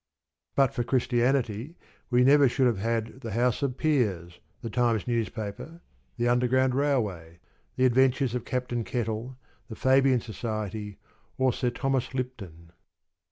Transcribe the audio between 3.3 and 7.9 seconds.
House of Peers, the Times newspaper, the Underground Railway, the